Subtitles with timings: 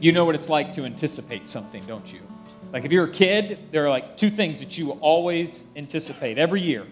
[0.00, 2.20] You know what it's like to anticipate something, don't you?
[2.72, 6.62] Like if you're a kid, there are like two things that you always anticipate every
[6.62, 6.86] year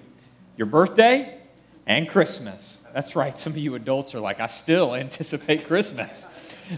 [0.58, 1.38] your birthday
[1.86, 2.82] and Christmas.
[2.92, 3.38] That's right.
[3.38, 6.26] Some of you adults are like, I still anticipate Christmas.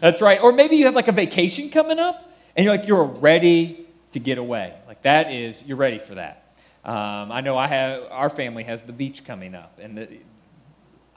[0.00, 0.40] That's right.
[0.40, 4.20] Or maybe you have like a vacation coming up and you're like, you're ready to
[4.20, 4.74] get away.
[4.86, 6.54] Like that is, you're ready for that.
[6.84, 9.78] Um, I know I have, our family has the beach coming up.
[9.80, 10.08] And the,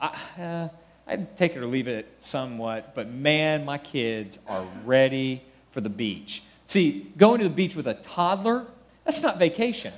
[0.00, 0.68] I, uh,
[1.06, 5.90] I'd take it or leave it somewhat, but man, my kids are ready for the
[5.90, 6.42] beach.
[6.66, 8.66] See, going to the beach with a toddler,
[9.04, 9.92] that's not vacation.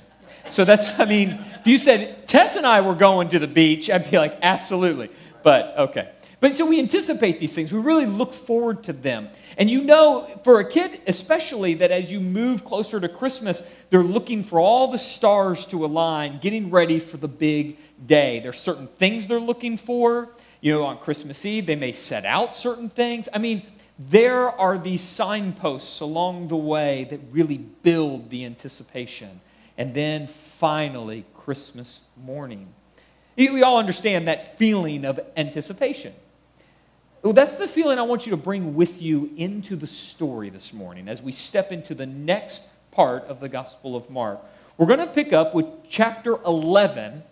[0.49, 3.89] So that's, I mean, if you said Tess and I were going to the beach,
[3.89, 5.09] I'd be like, absolutely.
[5.43, 6.11] But okay.
[6.39, 7.71] But so we anticipate these things.
[7.71, 9.29] We really look forward to them.
[9.57, 14.03] And you know, for a kid especially, that as you move closer to Christmas, they're
[14.03, 18.39] looking for all the stars to align, getting ready for the big day.
[18.39, 20.29] There's certain things they're looking for.
[20.61, 23.29] You know, on Christmas Eve, they may set out certain things.
[23.33, 23.63] I mean,
[23.99, 29.41] there are these signposts along the way that really build the anticipation.
[29.77, 32.67] And then finally, Christmas morning.
[33.35, 36.13] We all understand that feeling of anticipation.
[37.21, 40.73] Well, that's the feeling I want you to bring with you into the story this
[40.73, 44.39] morning as we step into the next part of the Gospel of Mark.
[44.77, 47.23] We're going to pick up with chapter 11,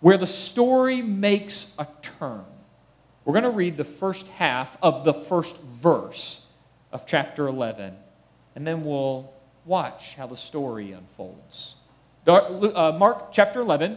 [0.00, 1.86] where the story makes a
[2.18, 2.44] turn.
[3.24, 6.46] We're going to read the first half of the first verse
[6.90, 7.94] of chapter 11,
[8.56, 9.32] and then we'll
[9.64, 11.76] watch how the story unfolds.
[12.26, 13.96] Uh, Mark chapter 11,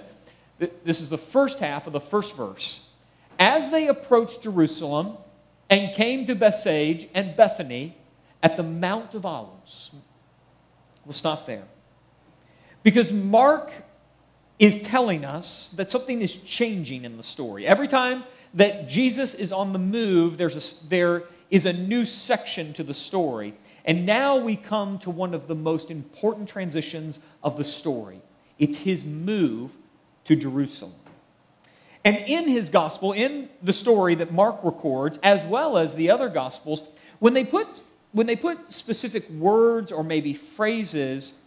[0.59, 2.89] this is the first half of the first verse.
[3.39, 5.17] As they approached Jerusalem
[5.69, 7.97] and came to Bethphage and Bethany
[8.43, 9.91] at the Mount of Olives,
[11.03, 11.63] we'll stop there.
[12.83, 13.71] Because Mark
[14.59, 17.65] is telling us that something is changing in the story.
[17.65, 18.23] Every time
[18.55, 22.93] that Jesus is on the move, there's a, there is a new section to the
[22.93, 23.53] story.
[23.83, 28.21] And now we come to one of the most important transitions of the story
[28.57, 29.75] it's his move
[30.23, 30.93] to Jerusalem.
[32.05, 36.29] And in his gospel, in the story that Mark records, as well as the other
[36.29, 36.83] gospels,
[37.19, 37.81] when they put,
[38.13, 41.41] when they put specific words or maybe phrases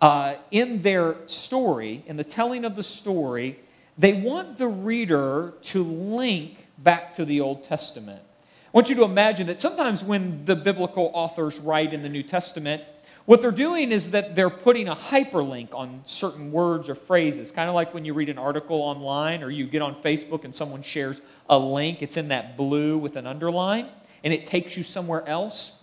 [0.00, 3.58] uh, in their story, in the telling of the story,
[3.98, 8.22] they want the reader to link back to the Old Testament.
[8.40, 12.22] I want you to imagine that sometimes when the biblical authors write in the New
[12.22, 12.82] Testament,
[13.24, 17.68] what they're doing is that they're putting a hyperlink on certain words or phrases, kind
[17.68, 20.82] of like when you read an article online or you get on Facebook and someone
[20.82, 21.20] shares
[21.50, 23.88] a link, it's in that blue with an underline,
[24.24, 25.82] and it takes you somewhere else.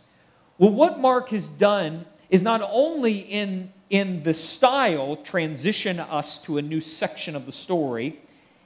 [0.57, 6.57] Well, what Mark has done is not only in in the style transition us to
[6.57, 8.19] a new section of the story,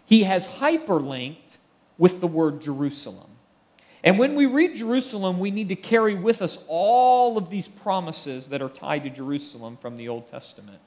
[0.05, 1.57] he has hyperlinked
[1.97, 3.29] with the word Jerusalem.
[4.03, 8.47] And when we read Jerusalem, we need to carry with us all of these promises
[8.49, 10.79] that are tied to Jerusalem from the Old Testament.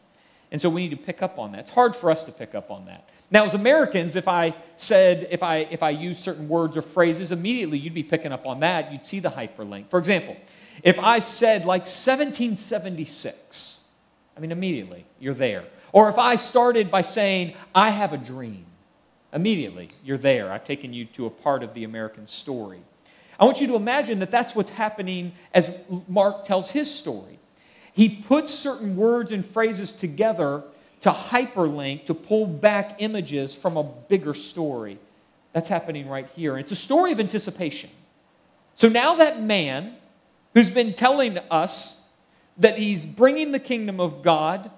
[0.50, 1.60] And so we need to pick up on that.
[1.60, 3.08] It's hard for us to pick up on that.
[3.30, 7.32] Now, as Americans, if I said, if I, if I use certain words or phrases,
[7.32, 8.90] immediately you'd be picking up on that.
[8.90, 9.88] You'd see the hyperlink.
[9.88, 10.36] For example,
[10.82, 13.71] if I said like 1776,
[14.36, 15.64] I mean, immediately you're there.
[15.92, 18.64] Or if I started by saying, I have a dream,
[19.32, 20.50] immediately you're there.
[20.50, 22.80] I've taken you to a part of the American story.
[23.38, 25.76] I want you to imagine that that's what's happening as
[26.08, 27.38] Mark tells his story.
[27.92, 30.62] He puts certain words and phrases together
[31.00, 34.98] to hyperlink, to pull back images from a bigger story.
[35.52, 36.56] That's happening right here.
[36.56, 37.90] It's a story of anticipation.
[38.76, 39.96] So now that man
[40.54, 42.01] who's been telling us
[42.58, 44.70] that he's bringing the kingdom of God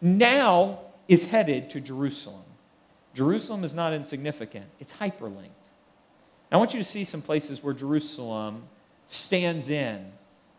[0.00, 2.42] now is headed to Jerusalem.
[3.14, 5.50] Jerusalem is not insignificant, it's hyperlinked.
[6.52, 8.64] I want you to see some places where Jerusalem
[9.06, 10.12] stands in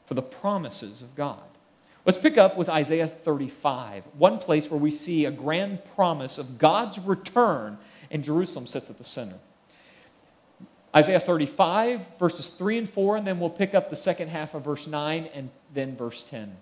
[0.06, 1.40] for the promises of God.
[2.06, 6.58] Let's pick up with Isaiah 35, one place where we see a grand promise of
[6.58, 7.78] God's return,
[8.10, 9.38] and Jerusalem sits at the center.
[10.94, 14.66] Isaiah 35, verses 3 and 4, and then we'll pick up the second half of
[14.66, 16.54] verse 9 and then verse 10.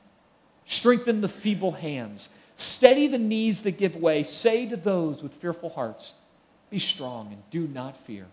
[0.65, 4.21] Strengthen the feeble hands, steady the knees that give way.
[4.21, 6.13] Say to those with fearful hearts,
[6.69, 8.27] Be strong and do not fear.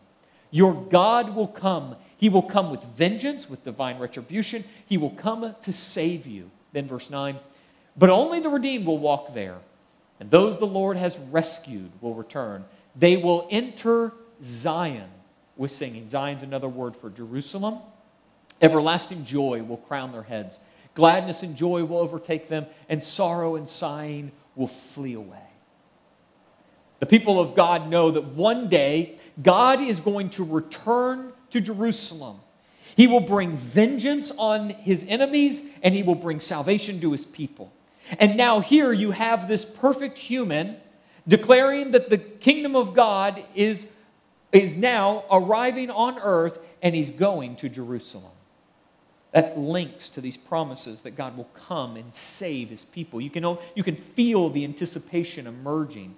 [0.50, 1.96] Your God will come.
[2.18, 4.64] He will come with vengeance, with divine retribution.
[4.86, 6.50] He will come to save you.
[6.72, 7.38] Then, verse 9,
[7.96, 9.56] but only the redeemed will walk there,
[10.20, 12.66] and those the Lord has rescued will return.
[12.94, 15.08] They will enter Zion
[15.56, 16.08] with singing.
[16.08, 17.78] Zion's another word for Jerusalem.
[18.60, 20.58] Everlasting joy will crown their heads.
[20.94, 25.38] Gladness and joy will overtake them, and sorrow and sighing will flee away.
[27.00, 32.40] The people of God know that one day God is going to return to Jerusalem.
[32.96, 37.70] He will bring vengeance on his enemies, and he will bring salvation to his people.
[38.18, 40.76] And now, here you have this perfect human
[41.28, 43.86] declaring that the kingdom of God is,
[44.62, 48.32] is now arriving on earth, and he's going to Jerusalem.
[49.32, 53.20] That links to these promises that God will come and save his people.
[53.20, 56.14] You can, you can feel the anticipation emerging.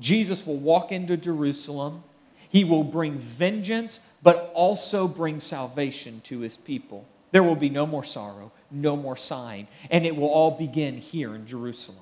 [0.00, 2.04] Jesus will walk into Jerusalem.
[2.48, 7.04] He will bring vengeance, but also bring salvation to his people.
[7.32, 11.34] There will be no more sorrow, no more sighing, and it will all begin here
[11.34, 11.98] in Jerusalem.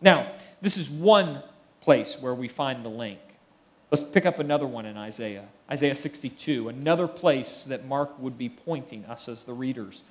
[0.00, 0.28] Now,
[0.62, 1.42] this is one
[1.82, 3.18] place where we find the link.
[3.90, 5.44] Let's pick up another one in Isaiah.
[5.70, 10.02] Isaiah 62, another place that Mark would be pointing us as the readers.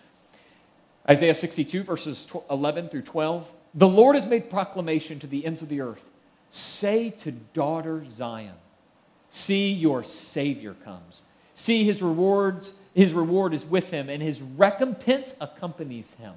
[1.09, 3.51] Isaiah 62, verses 11 through 12.
[3.73, 6.03] The Lord has made proclamation to the ends of the earth.
[6.49, 8.55] Say to daughter Zion,
[9.27, 11.23] See, your Savior comes.
[11.53, 16.33] See, his rewards, his reward is with him, and his recompense accompanies him.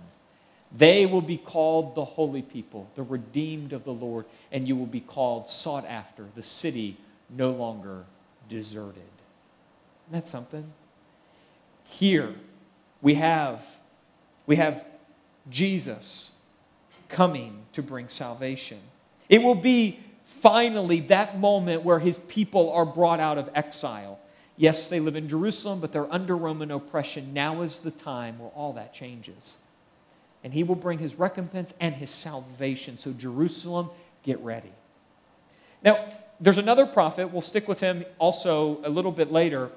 [0.77, 4.87] They will be called the holy people, the redeemed of the Lord, and you will
[4.87, 6.97] be called sought after, the city
[7.31, 8.05] no longer
[8.49, 9.03] deserted.
[10.09, 10.73] Isn't that something?
[11.85, 12.35] Here
[13.03, 13.65] we have,
[14.47, 14.85] we have
[15.51, 16.31] Jesus
[17.09, 18.79] coming to bring salvation.
[19.29, 24.19] It will be finally that moment where his people are brought out of exile.
[24.57, 27.33] Yes, they live in Jerusalem, but they're under Roman oppression.
[27.33, 29.59] Now is the time where all that changes.
[30.45, 32.97] And he will bring his recompense and his salvation.
[32.97, 33.91] So, Jerusalem,
[34.23, 34.73] get ready.
[35.83, 39.71] Now, there's another prophet, we'll stick with him also a little bit later,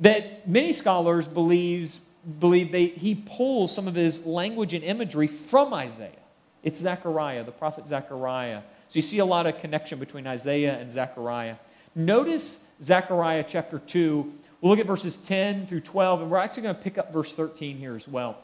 [0.00, 2.00] that many scholars believes,
[2.38, 6.10] believe they, he pulls some of his language and imagery from Isaiah.
[6.62, 8.62] It's Zechariah, the prophet Zechariah.
[8.88, 11.56] So you see a lot of connection between Isaiah and Zechariah.
[11.94, 14.32] Notice Zechariah chapter 2.
[14.60, 17.32] We'll look at verses 10 through 12, and we're actually going to pick up verse
[17.34, 18.38] 13 here as well.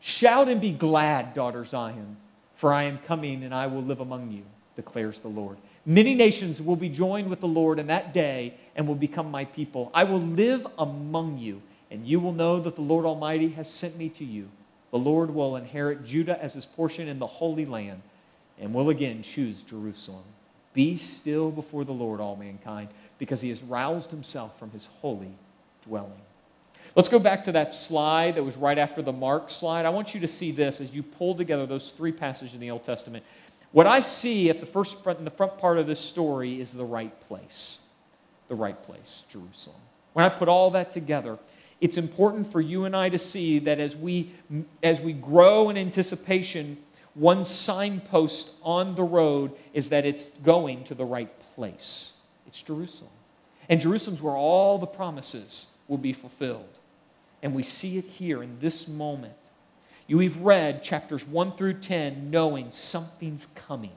[0.00, 2.16] Shout and be glad, daughter Zion,
[2.54, 4.42] for I am coming and I will live among you,
[4.76, 5.56] declares the Lord.
[5.88, 9.44] Many nations will be joined with the Lord in that day and will become my
[9.44, 9.90] people.
[9.94, 11.62] I will live among you,
[11.92, 14.48] and you will know that the Lord Almighty has sent me to you.
[14.90, 18.02] The Lord will inherit Judah as his portion in the Holy Land
[18.58, 20.24] and will again choose Jerusalem.
[20.74, 25.32] Be still before the Lord, all mankind, because he has roused himself from his holy
[25.84, 26.20] dwelling.
[26.94, 29.84] Let's go back to that slide that was right after the Mark slide.
[29.84, 32.70] I want you to see this as you pull together those three passages in the
[32.70, 33.22] Old Testament.
[33.76, 36.72] What I see at the first front, in the front part of this story is
[36.72, 37.80] the right place.
[38.48, 39.76] The right place, Jerusalem.
[40.14, 41.38] When I put all that together,
[41.82, 44.30] it's important for you and I to see that as we
[44.82, 46.78] as we grow in anticipation
[47.12, 52.14] one signpost on the road is that it's going to the right place.
[52.46, 53.12] It's Jerusalem.
[53.68, 56.78] And Jerusalem's where all the promises will be fulfilled.
[57.42, 59.34] And we see it here in this moment.
[60.06, 63.92] You have read chapters 1 through 10 knowing something's coming.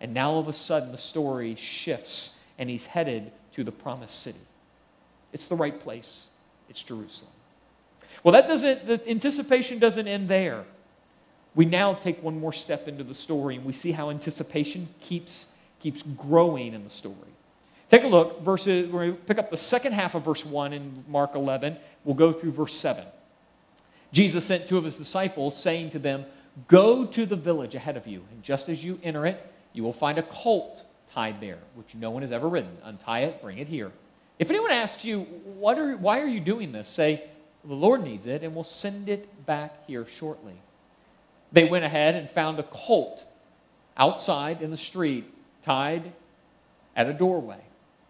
[0.00, 4.20] And now all of a sudden the story shifts and he's headed to the promised
[4.22, 4.38] city.
[5.32, 6.26] It's the right place.
[6.68, 7.32] It's Jerusalem.
[8.22, 10.64] Well, that doesn't, the anticipation doesn't end there
[11.54, 15.52] we now take one more step into the story and we see how anticipation keeps,
[15.80, 17.16] keeps growing in the story.
[17.90, 20.72] Take a look, verses, we're going to pick up the second half of verse 1
[20.72, 21.76] in Mark 11.
[22.04, 23.04] We'll go through verse 7.
[24.12, 26.24] Jesus sent two of his disciples, saying to them,
[26.68, 29.92] Go to the village ahead of you, and just as you enter it, you will
[29.92, 32.76] find a colt tied there, which no one has ever ridden.
[32.84, 33.90] Untie it, bring it here.
[34.38, 36.88] If anyone asks you, what are, Why are you doing this?
[36.88, 37.24] say,
[37.64, 40.54] The Lord needs it, and we'll send it back here shortly
[41.52, 43.24] they went ahead and found a colt
[43.96, 46.12] outside in the street, tied
[46.96, 47.60] at a doorway.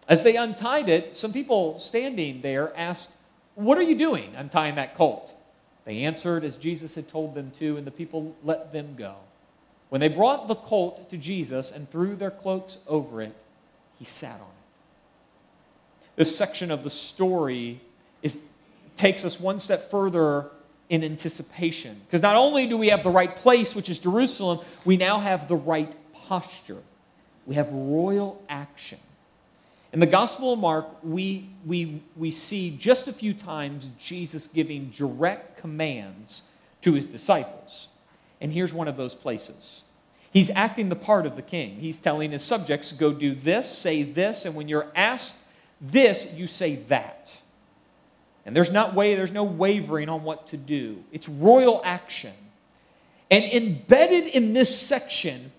[0.09, 3.11] As they untied it, some people standing there asked,
[3.55, 5.35] What are you doing untying that colt?
[5.85, 9.17] They answered as Jesus had told them to, and the people let them go.
[9.89, 13.35] When they brought the colt to Jesus and threw their cloaks over it,
[13.99, 14.47] he sat on it.
[16.17, 17.81] This section of the story
[18.23, 18.43] is,
[18.97, 20.47] takes us one step further
[20.89, 22.01] in anticipation.
[22.07, 25.49] Because not only do we have the right place, which is Jerusalem, we now have
[25.49, 26.83] the right posture.
[27.47, 28.99] We have royal action.
[29.93, 34.91] In the Gospel of Mark, we, we, we see just a few times Jesus giving
[34.91, 36.45] direct commands
[36.81, 37.89] to his disciples.
[38.41, 39.83] And here's one of those places.
[40.33, 41.77] He's acting the part of the king.
[41.77, 45.37] He's telling his subjects, go do this, say this, and when you're asked
[45.81, 47.37] this, you say that.
[48.47, 51.05] And there's not way, there's no wavering on what to do.
[51.13, 52.33] It's royal action.
[53.31, 55.53] And embedded in this section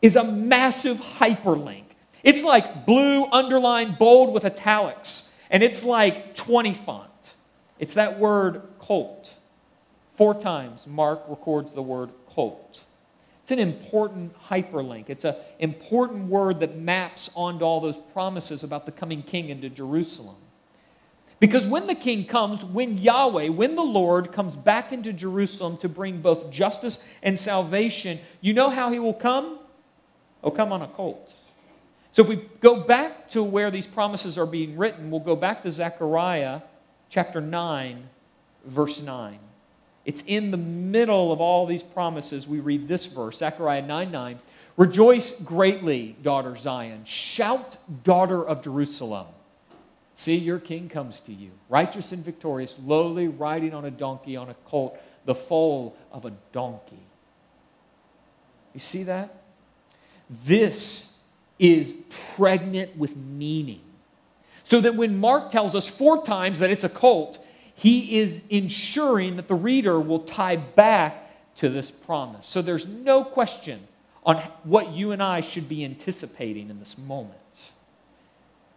[0.00, 1.85] is a massive hyperlink.
[2.26, 7.36] It's like blue, underlined, bold with italics, and it's like 20 font.
[7.78, 9.32] It's that word colt.
[10.16, 12.82] Four times Mark records the word colt.
[13.42, 15.08] It's an important hyperlink.
[15.08, 19.70] It's an important word that maps onto all those promises about the coming king into
[19.70, 20.34] Jerusalem.
[21.38, 25.88] Because when the king comes, when Yahweh, when the Lord comes back into Jerusalem to
[25.88, 29.60] bring both justice and salvation, you know how he will come?
[30.42, 31.32] He'll come on a colt.
[32.16, 35.60] So if we go back to where these promises are being written, we'll go back
[35.60, 36.62] to Zechariah
[37.10, 38.08] chapter 9,
[38.64, 39.38] verse 9.
[40.06, 42.48] It's in the middle of all these promises.
[42.48, 44.38] We read this verse, Zechariah 9 9.
[44.78, 47.04] Rejoice greatly, daughter Zion.
[47.04, 49.26] Shout, daughter of Jerusalem.
[50.14, 54.48] See, your king comes to you, righteous and victorious, lowly, riding on a donkey, on
[54.48, 56.96] a colt, the foal of a donkey.
[58.72, 59.42] You see that?
[60.30, 61.15] This
[61.58, 61.94] is
[62.34, 63.80] pregnant with meaning.
[64.64, 67.38] So that when Mark tells us four times that it's a colt,
[67.74, 72.46] he is ensuring that the reader will tie back to this promise.
[72.46, 73.80] So there's no question
[74.24, 77.70] on what you and I should be anticipating in this moment.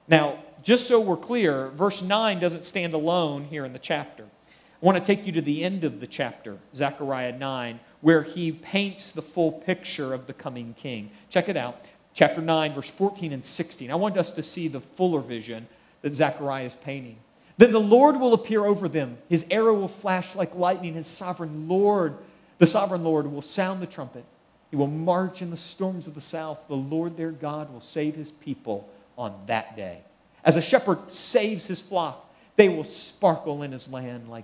[0.08, 4.24] Now, just so we're clear, verse 9 doesn't stand alone here in the chapter.
[4.24, 8.52] I want to take you to the end of the chapter, Zechariah 9, where he
[8.52, 11.12] paints the full picture of the coming king.
[11.30, 11.80] Check it out.
[12.20, 13.90] Chapter 9, verse 14 and 16.
[13.90, 15.66] I want us to see the fuller vision
[16.02, 17.16] that Zechariah is painting.
[17.58, 19.18] Then the Lord will appear over them.
[19.30, 20.96] His arrow will flash like lightning.
[20.96, 22.18] His sovereign Lord,
[22.58, 24.26] the sovereign Lord, will sound the trumpet.
[24.70, 26.60] He will march in the storms of the south.
[26.68, 30.00] The Lord their God will save his people on that day.
[30.44, 34.44] As a shepherd saves his flock, they will sparkle in his land like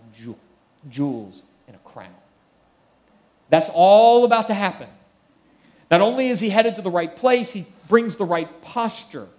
[0.89, 2.15] jewels in a crown.
[3.49, 4.87] That's all about to happen.
[5.95, 9.29] Not only is he headed to the right place, he brings the right posture.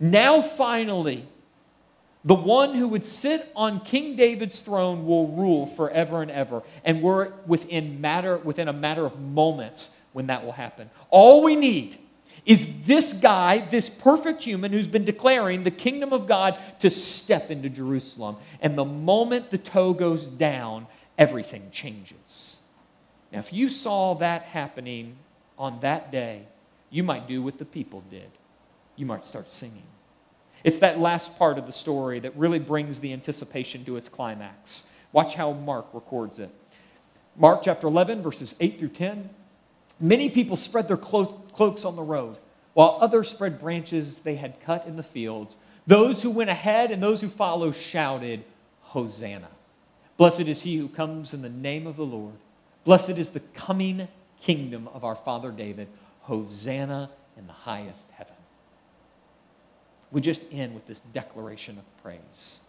[0.00, 1.26] Now, finally,
[2.24, 6.62] the one who would sit on King David's throne will rule forever and ever.
[6.82, 10.88] And we're within, matter, within a matter of moments when that will happen.
[11.10, 11.98] All we need
[12.46, 17.50] is this guy, this perfect human who's been declaring the kingdom of God to step
[17.50, 18.36] into Jerusalem.
[18.62, 20.86] And the moment the toe goes down,
[21.18, 22.60] everything changes.
[23.30, 25.16] Now, if you saw that happening
[25.58, 26.46] on that day,
[26.90, 28.30] you might do what the people did.
[28.96, 29.84] You might start singing.
[30.64, 34.90] It's that last part of the story that really brings the anticipation to its climax.
[35.12, 36.50] Watch how Mark records it.
[37.36, 39.30] Mark chapter 11, verses 8 through 10.
[39.98, 42.36] Many people spread their clo- cloaks on the road,
[42.74, 45.56] while others spread branches they had cut in the fields.
[45.86, 48.44] Those who went ahead and those who followed shouted,
[48.82, 49.48] Hosanna.
[50.16, 52.34] Blessed is he who comes in the name of the Lord.
[52.84, 54.08] Blessed is the coming
[54.42, 55.88] kingdom of our father David.
[56.20, 58.34] Hosanna in the highest heaven
[60.12, 62.60] we just end with this declaration of praise.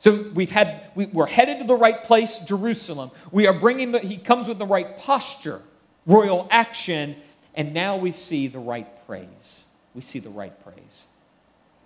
[0.00, 3.12] So we've had, we, we're headed to the right place, Jerusalem.
[3.30, 5.62] We are bringing the, he comes with the right posture,
[6.06, 7.14] royal action,
[7.54, 9.62] and now we see the right praise.
[9.94, 11.06] We see the right praise.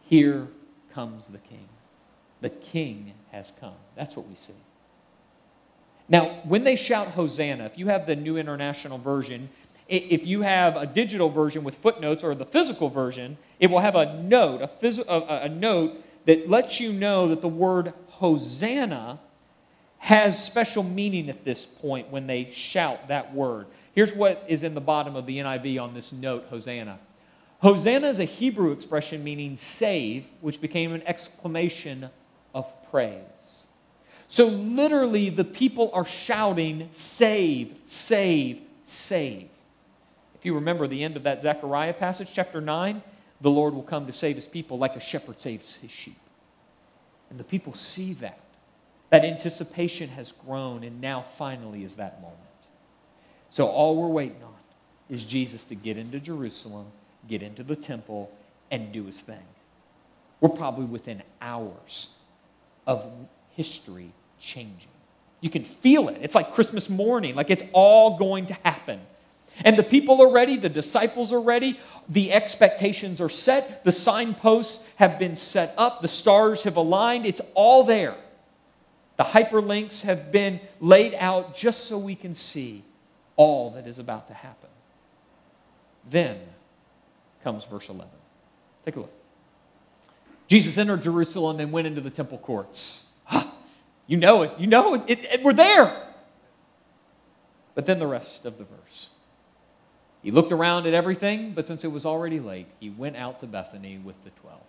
[0.08, 0.48] Here
[0.94, 1.68] comes the king.
[2.40, 3.74] The king has come.
[3.96, 4.54] That's what we see.
[6.08, 9.48] Now, when they shout Hosanna, if you have the New International Version,
[9.88, 13.94] if you have a digital version with footnotes or the physical version, it will have
[13.94, 15.94] a note, a, phys- a, a note
[16.26, 19.20] that lets you know that the word Hosanna
[19.98, 23.66] has special meaning at this point when they shout that word.
[23.94, 26.98] Here's what is in the bottom of the NIV on this note, Hosanna.
[27.60, 32.10] Hosanna is a Hebrew expression meaning save, which became an exclamation
[32.54, 33.18] of praise.
[34.36, 39.48] So literally, the people are shouting, Save, save, save
[40.34, 43.02] If you remember the end of that Zechariah passage, chapter 9,
[43.40, 46.18] the Lord will come to save his people like a shepherd saves his sheep.
[47.30, 48.38] And the people see that.
[49.08, 52.38] That anticipation has grown, and now finally is that moment.
[53.48, 54.52] So all we're waiting on
[55.08, 56.88] is Jesus to get into Jerusalem,
[57.26, 58.30] get into the temple,
[58.70, 59.46] and do his thing.
[60.42, 62.08] We're probably within hours
[62.86, 63.10] of
[63.54, 64.90] history changing.
[65.40, 66.18] You can feel it.
[66.22, 69.00] It's like Christmas morning, like it's all going to happen.
[69.64, 74.86] And the people are ready, the disciples are ready, the expectations are set, the signposts
[74.96, 78.16] have been set up, the stars have aligned, it's all there.
[79.16, 82.84] The hyperlinks have been laid out just so we can see
[83.36, 84.68] all that is about to happen.
[86.08, 86.38] Then
[87.42, 88.08] comes verse 11.
[88.84, 89.12] Take a look.
[90.48, 93.05] Jesus entered Jerusalem and went into the temple courts.
[94.06, 94.52] You know it.
[94.58, 95.02] You know it.
[95.06, 96.04] it, it we're there.
[97.74, 99.08] But then the rest of the verse.
[100.22, 103.46] He looked around at everything, but since it was already late, he went out to
[103.46, 104.62] Bethany with the twelve.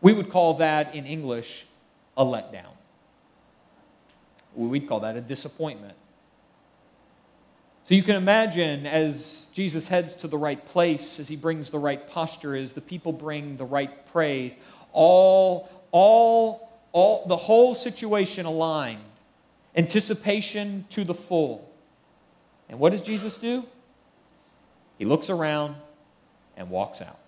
[0.00, 1.66] We would call that in English
[2.16, 2.72] a letdown.
[4.54, 5.94] We'd call that a disappointment.
[7.84, 11.78] So you can imagine as Jesus heads to the right place, as he brings the
[11.78, 14.56] right posture, as the people bring the right praise,
[14.92, 19.02] all, all, all, the whole situation aligned,
[19.76, 21.70] anticipation to the full.
[22.68, 23.64] And what does Jesus do?
[24.98, 25.76] He looks around
[26.56, 27.18] and walks out.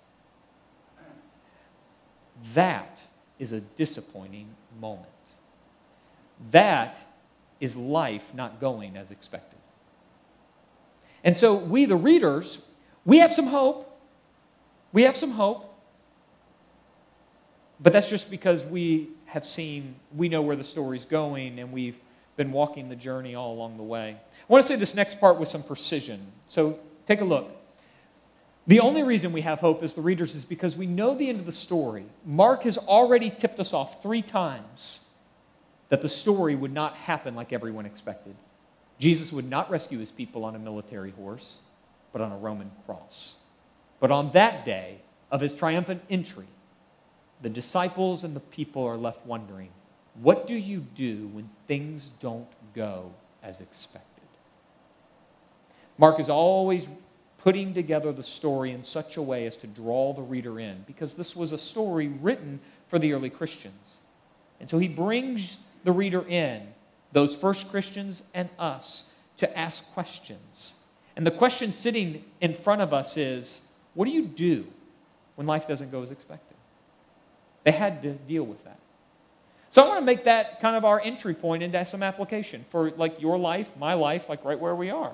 [2.55, 3.01] That
[3.39, 4.49] is a disappointing
[4.81, 5.07] moment.
[6.51, 6.99] That
[7.61, 9.59] is life not going as expected.
[11.25, 12.61] And so we, the readers,
[13.05, 13.89] we have some hope.
[14.93, 15.69] We have some hope.
[17.81, 21.99] But that's just because we have seen, we know where the story's going, and we've
[22.37, 24.15] been walking the journey all along the way.
[24.19, 26.21] I want to say this next part with some precision.
[26.47, 27.51] So take a look.
[28.67, 31.41] The only reason we have hope as the readers is because we know the end
[31.41, 32.05] of the story.
[32.27, 35.01] Mark has already tipped us off three times
[35.89, 38.35] that the story would not happen like everyone expected.
[38.99, 41.61] Jesus would not rescue his people on a military horse,
[42.13, 43.37] but on a Roman cross.
[43.99, 46.47] But on that day of his triumphant entry,
[47.43, 49.71] the disciples and the people are left wondering
[50.21, 53.11] what do you do when things don't go
[53.43, 54.29] as expected?
[55.97, 56.89] Mark is always
[57.39, 61.15] putting together the story in such a way as to draw the reader in, because
[61.15, 64.01] this was a story written for the early Christians.
[64.61, 66.63] And so he brings the reader in
[67.13, 70.75] those first Christians and us to ask questions.
[71.17, 73.63] And the question sitting in front of us is
[73.95, 74.67] what do you do
[75.35, 76.52] when life doesn't go as expected?
[77.65, 78.79] They had to deal with that.
[79.71, 82.91] So I want to make that kind of our entry point into some application for
[82.93, 85.13] like your life, my life, like right where we are.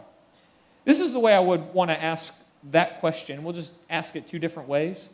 [0.84, 2.34] This is the way I would want to ask
[2.70, 3.44] that question.
[3.44, 5.08] We'll just ask it two different ways.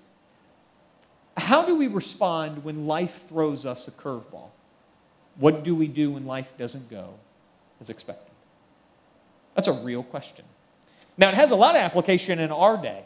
[1.37, 4.49] How do we respond when life throws us a curveball?
[5.37, 7.15] What do we do when life doesn't go
[7.81, 8.33] as expected?
[9.55, 10.45] That's a real question.
[11.17, 13.03] Now, it has a lot of application in our day.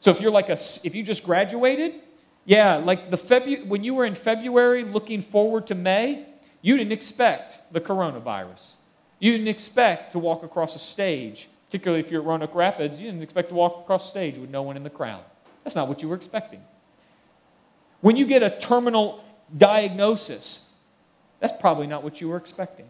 [0.00, 1.94] So if you're like a, if you just graduated,
[2.44, 6.26] yeah, like the Febu- when you were in February looking forward to May,
[6.60, 8.72] you didn't expect the coronavirus.
[9.18, 13.06] You didn't expect to walk across a stage, particularly if you're at Roanoke Rapids, you
[13.06, 15.22] didn't expect to walk across a stage with no one in the crowd.
[15.64, 16.60] That's not what you were expecting.
[18.00, 19.24] When you get a terminal
[19.56, 20.74] diagnosis,
[21.38, 22.86] that's probably not what you were expecting.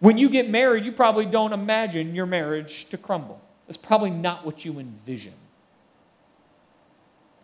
[0.00, 3.40] When you get married, you probably don't imagine your marriage to crumble.
[3.66, 5.34] That's probably not what you envision.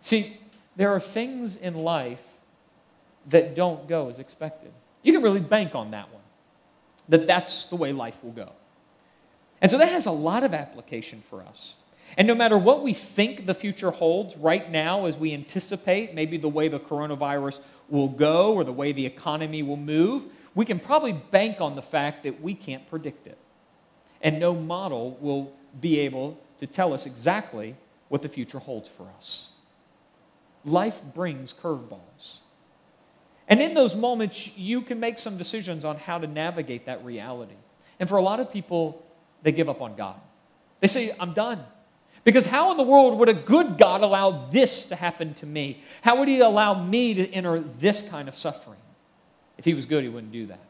[0.01, 0.39] See,
[0.77, 2.25] there are things in life
[3.27, 4.73] that don't go as expected.
[5.03, 6.23] You can really bank on that one,
[7.09, 8.53] that that's the way life will go.
[9.61, 11.77] And so that has a lot of application for us.
[12.17, 16.37] And no matter what we think the future holds right now, as we anticipate maybe
[16.37, 20.79] the way the coronavirus will go or the way the economy will move, we can
[20.79, 23.39] probably bank on the fact that we can't predict it.
[24.21, 27.75] And no model will be able to tell us exactly
[28.09, 29.49] what the future holds for us.
[30.65, 32.39] Life brings curveballs.
[33.49, 37.57] And in those moments, you can make some decisions on how to navigate that reality.
[38.01, 39.05] And for a lot of people,
[39.43, 40.17] they give up on God.
[40.81, 41.65] They say, I'm done.
[42.25, 45.83] Because how in the world would a good God allow this to happen to me?
[46.01, 48.79] How would He allow me to enter this kind of suffering?
[49.59, 50.61] If He was good, He wouldn't do that.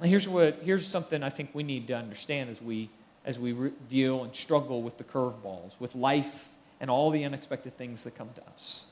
[0.00, 2.88] Now, here's, what, here's something I think we need to understand as we,
[3.24, 6.48] as we re- deal and struggle with the curveballs, with life
[6.80, 8.86] and all the unexpected things that come to us.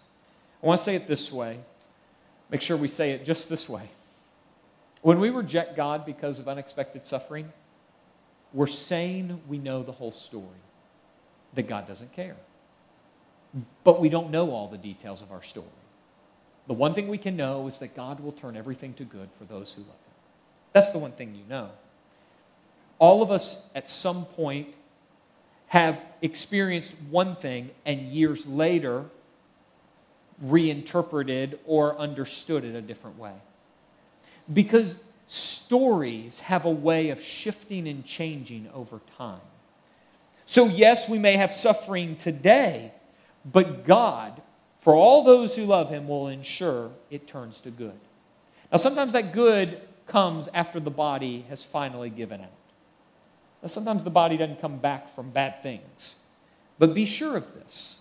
[0.62, 1.58] I want to say it this way.
[2.50, 3.88] Make sure we say it just this way.
[5.02, 7.52] When we reject God because of unexpected suffering,
[8.52, 10.44] we're saying we know the whole story
[11.54, 12.36] that God doesn't care.
[13.84, 15.66] But we don't know all the details of our story.
[16.66, 19.44] The one thing we can know is that God will turn everything to good for
[19.44, 20.14] those who love Him.
[20.72, 21.70] That's the one thing you know.
[22.98, 24.74] All of us at some point
[25.68, 29.04] have experienced one thing and years later
[30.42, 33.34] reinterpreted or understood it a different way.
[34.52, 39.40] Because stories have a way of shifting and changing over time.
[40.46, 42.92] So, yes, we may have suffering today,
[43.44, 44.40] but God,
[44.78, 47.98] for all those who love Him, will ensure it turns to good.
[48.72, 52.57] Now, sometimes that good comes after the body has finally given out.
[53.62, 56.16] Now, sometimes the body doesn't come back from bad things.
[56.78, 57.96] But be sure of this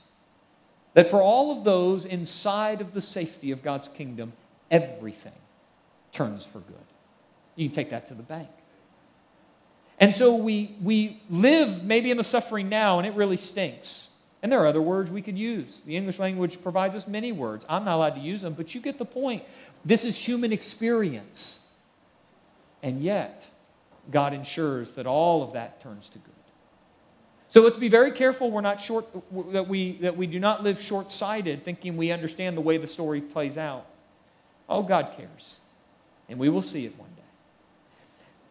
[0.94, 4.34] that for all of those inside of the safety of God's kingdom,
[4.72, 5.32] everything
[6.12, 6.76] turns for good.
[7.56, 8.50] You can take that to the bank.
[10.00, 14.10] And so we, we live maybe in the suffering now, and it really stinks.
[14.42, 15.82] And And there are other words we could use.
[15.82, 17.66] The English language provides us many words.
[17.68, 19.44] I'm not allowed to use them, but you get the point.
[19.84, 21.68] This is human experience.
[22.82, 23.46] And yet,
[24.12, 26.34] God ensures that all of that turns to good.
[27.50, 29.06] So let's be very careful we're not short,
[29.54, 32.88] that, we, that we do not live short sighted thinking we understand the way the
[32.88, 33.86] story plays out.
[34.68, 35.60] Oh, God cares.
[36.28, 37.24] And we will see it one day.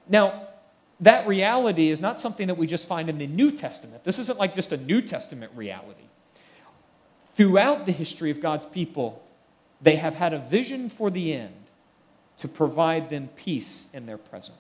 [0.09, 0.49] Now,
[1.01, 4.03] that reality is not something that we just find in the New Testament.
[4.03, 6.05] This isn't like just a New Testament reality.
[7.35, 9.23] Throughout the history of God's people,
[9.83, 11.55] they have had a vision for the end
[12.39, 14.57] to provide them peace in their present.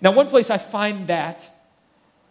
[0.00, 1.50] Now, one place I find that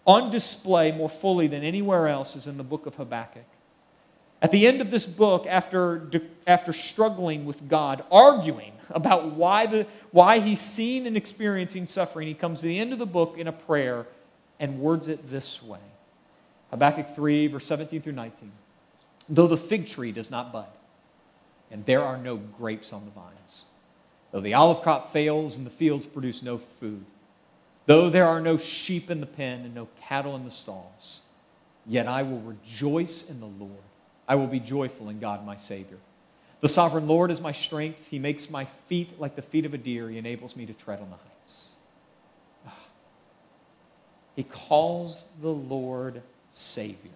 [0.05, 3.45] on display more fully than anywhere else is in the book of Habakkuk.
[4.41, 6.09] At the end of this book, after,
[6.45, 12.33] after struggling with God, arguing about why, the, why he's seen and experiencing suffering, he
[12.33, 14.05] comes to the end of the book in a prayer
[14.59, 15.79] and words it this way
[16.71, 18.51] Habakkuk 3, verse 17 through 19.
[19.29, 20.67] Though the fig tree does not bud,
[21.71, 23.65] and there are no grapes on the vines,
[24.31, 27.05] though the olive crop fails and the fields produce no food,
[27.85, 31.21] though there are no sheep in the pen and no cattle in the stalls,
[31.85, 33.71] yet I will rejoice in the Lord.
[34.27, 35.97] I will be joyful in God my Savior.
[36.61, 38.07] The sovereign Lord is my strength.
[38.09, 40.09] He makes my feet like the feet of a deer.
[40.09, 41.67] He enables me to tread on the heights.
[42.65, 42.71] Ah.
[44.37, 47.11] He calls the Lord Savior.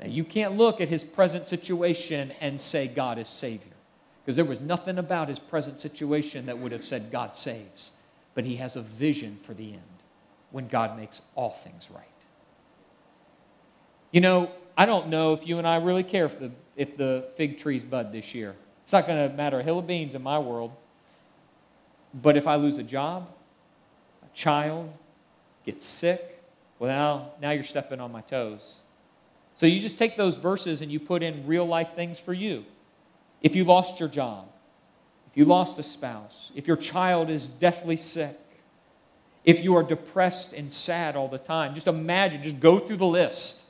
[0.00, 3.70] Now, you can't look at his present situation and say God is Savior,
[4.24, 7.92] because there was nothing about his present situation that would have said God saves.
[8.34, 9.82] But he has a vision for the end
[10.50, 12.04] when God makes all things right.
[14.12, 17.28] You know, I don't know if you and I really care if the, if the
[17.36, 18.54] fig trees bud this year.
[18.82, 20.72] It's not going to matter a hill of beans in my world.
[22.22, 23.28] But if I lose a job,
[24.22, 24.92] a child
[25.64, 26.42] gets sick,
[26.78, 28.80] well, now, now you're stepping on my toes.
[29.54, 32.64] So you just take those verses and you put in real life things for you.
[33.40, 34.48] If you lost your job,
[35.34, 38.38] if you lost a spouse, if your child is deathly sick,
[39.44, 43.06] if you are depressed and sad all the time, just imagine, just go through the
[43.06, 43.64] list.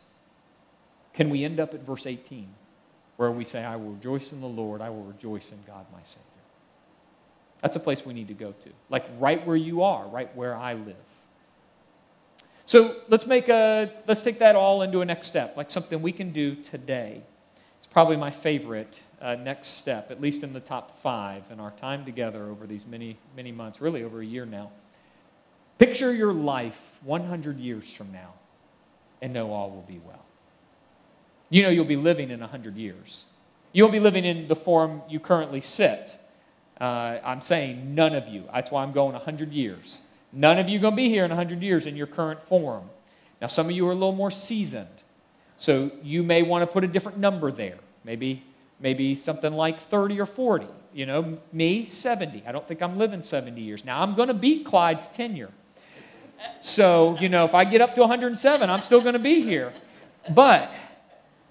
[1.14, 2.48] Can we end up at verse 18
[3.16, 6.02] where we say, I will rejoice in the Lord, I will rejoice in God my
[6.02, 6.20] Savior?
[7.62, 10.54] That's a place we need to go to, like right where you are, right where
[10.54, 10.96] I live.
[12.66, 16.12] So let's make a let's take that all into a next step, like something we
[16.12, 17.22] can do today.
[17.78, 21.72] It's probably my favorite uh, next step, at least in the top five in our
[21.72, 24.70] time together over these many many months, really over a year now.
[25.78, 28.34] Picture your life 100 years from now,
[29.20, 30.24] and know all will be well
[31.54, 33.26] you know you'll be living in 100 years.
[33.72, 36.18] You won't be living in the form you currently sit.
[36.80, 38.42] Uh, I'm saying none of you.
[38.52, 40.00] That's why I'm going 100 years.
[40.32, 42.90] None of you going to be here in 100 years in your current form.
[43.40, 44.88] Now, some of you are a little more seasoned.
[45.56, 47.78] So you may want to put a different number there.
[48.02, 48.42] Maybe,
[48.80, 50.66] maybe something like 30 or 40.
[50.92, 52.44] You know, me, 70.
[52.46, 53.84] I don't think I'm living 70 years.
[53.84, 55.50] Now, I'm going to beat Clyde's tenure.
[56.60, 59.72] So, you know, if I get up to 107, I'm still going to be here.
[60.30, 60.72] But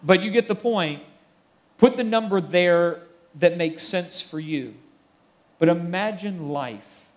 [0.03, 1.01] but you get the point.
[1.77, 3.01] Put the number there
[3.35, 4.75] that makes sense for you.
[5.59, 7.07] But imagine life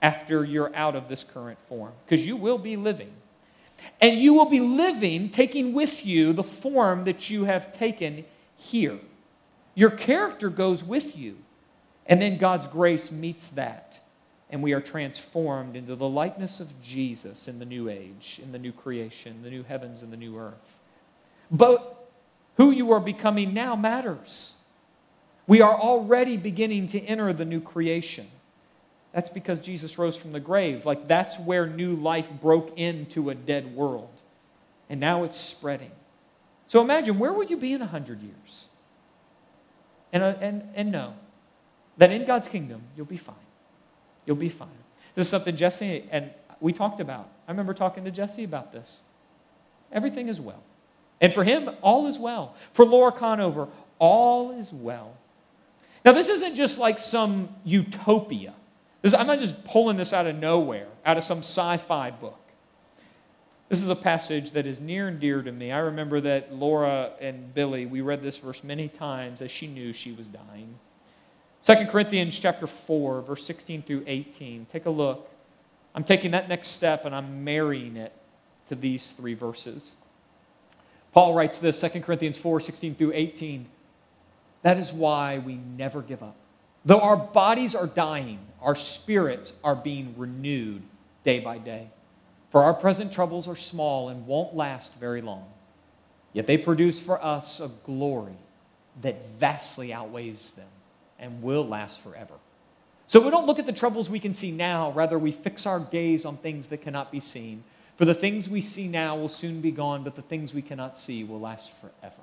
[0.00, 3.10] after you're out of this current form, because you will be living.
[4.00, 8.24] And you will be living, taking with you the form that you have taken
[8.56, 8.98] here.
[9.76, 11.36] Your character goes with you.
[12.06, 14.00] And then God's grace meets that.
[14.50, 18.58] And we are transformed into the likeness of Jesus in the new age, in the
[18.58, 20.76] new creation, the new heavens and the new earth.
[21.50, 22.08] But
[22.56, 24.54] who you are becoming now matters.
[25.46, 28.26] We are already beginning to enter the new creation.
[29.12, 30.86] That's because Jesus rose from the grave.
[30.86, 34.10] Like that's where new life broke into a dead world.
[34.88, 35.90] And now it's spreading.
[36.68, 38.68] So imagine, where will you be in 100 years?
[40.16, 41.12] And, uh, and, and know
[41.98, 43.34] that in God's kingdom, you'll be fine.
[44.24, 44.68] You'll be fine.
[45.14, 47.28] This is something Jesse and we talked about.
[47.46, 49.00] I remember talking to Jesse about this.
[49.92, 50.62] Everything is well.
[51.20, 52.54] And for him, all is well.
[52.72, 55.12] For Laura Conover, all is well.
[56.02, 58.54] Now, this isn't just like some utopia.
[59.02, 62.40] This, I'm not just pulling this out of nowhere, out of some sci fi book.
[63.68, 65.72] This is a passage that is near and dear to me.
[65.72, 69.92] I remember that Laura and Billy, we read this verse many times as she knew
[69.92, 70.78] she was dying.
[71.64, 74.66] 2 Corinthians chapter 4, verse 16 through 18.
[74.66, 75.28] Take a look.
[75.96, 78.12] I'm taking that next step and I'm marrying it
[78.68, 79.96] to these three verses.
[81.12, 83.66] Paul writes this 2 Corinthians 4 16 through 18.
[84.62, 86.36] That is why we never give up.
[86.84, 90.82] Though our bodies are dying, our spirits are being renewed
[91.24, 91.90] day by day.
[92.50, 95.46] For our present troubles are small and won't last very long.
[96.32, 98.36] Yet they produce for us a glory
[99.02, 100.68] that vastly outweighs them
[101.18, 102.34] and will last forever.
[103.06, 105.80] So we don't look at the troubles we can see now, rather, we fix our
[105.80, 107.62] gaze on things that cannot be seen.
[107.96, 110.96] For the things we see now will soon be gone, but the things we cannot
[110.96, 112.14] see will last forever.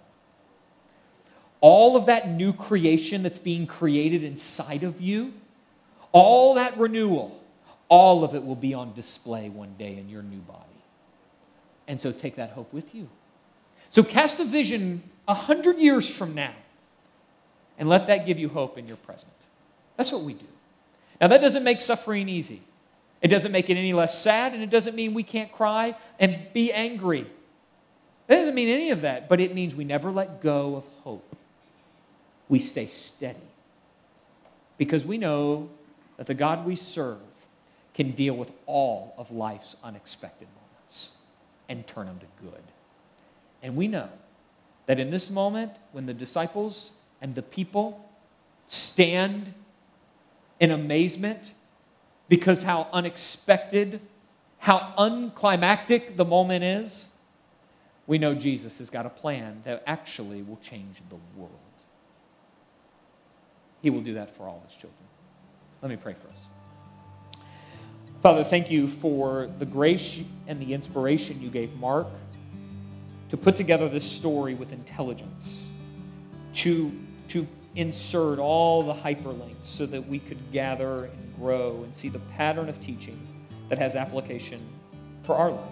[1.62, 5.34] All of that new creation that's being created inside of you,
[6.12, 7.43] all that renewal,
[7.94, 10.64] all of it will be on display one day in your new body.
[11.88, 13.08] And so take that hope with you.
[13.92, 16.56] So cast a vision a hundred years from now
[17.78, 19.32] and let that give you hope in your present.
[19.96, 20.48] That's what we do.
[21.22, 22.62] Now, that doesn't make suffering easy.
[23.22, 26.48] It doesn't make it any less sad, and it doesn't mean we can't cry and
[26.52, 27.28] be angry.
[28.26, 31.36] That doesn't mean any of that, but it means we never let go of hope.
[32.50, 33.38] We stay steady
[34.80, 35.70] because we know
[36.18, 37.20] that the God we serve
[37.94, 41.12] can deal with all of life's unexpected moments
[41.70, 42.64] and turn them to good.
[43.62, 44.10] And we know
[44.86, 48.10] that in this moment, when the disciples and the people
[48.68, 49.54] stand
[50.60, 51.54] in amazement
[52.28, 54.02] because how unexpected,
[54.60, 57.10] how unclimactic the moment is,
[58.08, 61.52] we know Jesus has got a plan that actually will change the world.
[63.82, 65.04] He will do that for all his children.
[65.82, 66.53] Let me pray for us.
[68.24, 72.08] Father, thank you for the grace and the inspiration you gave Mark
[73.28, 75.68] to put together this story with intelligence,
[76.54, 76.90] to,
[77.28, 82.22] to insert all the hyperlinks so that we could gather and grow and see the
[82.38, 83.20] pattern of teaching
[83.68, 84.62] that has application
[85.24, 85.70] for our life.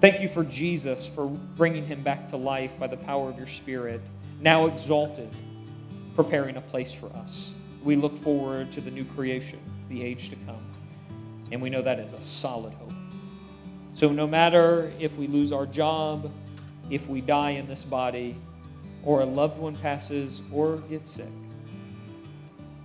[0.00, 3.46] Thank you for Jesus, for bringing him back to life by the power of your
[3.46, 4.00] Spirit,
[4.40, 5.28] now exalted,
[6.16, 7.52] preparing a place for us.
[7.82, 9.58] We look forward to the new creation,
[9.90, 10.64] the age to come,
[11.54, 12.92] and we know that is a solid hope.
[13.94, 16.32] So, no matter if we lose our job,
[16.90, 18.36] if we die in this body,
[19.04, 21.28] or a loved one passes or gets sick.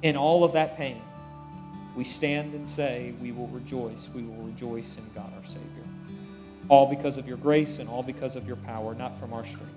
[0.03, 1.01] In all of that pain,
[1.95, 4.07] we stand and say, We will rejoice.
[4.13, 5.65] We will rejoice in God our Savior.
[6.67, 9.73] All because of your grace and all because of your power, not from our strength.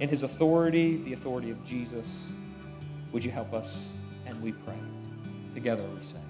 [0.00, 2.34] In his authority, the authority of Jesus,
[3.12, 3.92] would you help us?
[4.24, 4.78] And we pray.
[5.54, 6.27] Together we say.